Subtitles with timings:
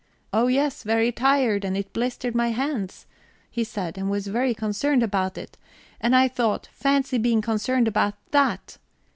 [0.33, 3.05] 'Oh yes, very tired, and it blistered my hands,'
[3.51, 5.59] he said, and was very concerned about it.
[5.99, 8.79] And I thought: Fancy being concerned about that!